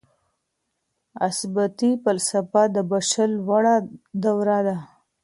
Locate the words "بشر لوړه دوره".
2.91-4.59